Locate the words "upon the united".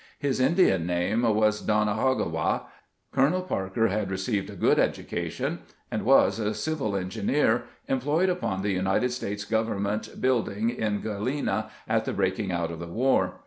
8.29-9.11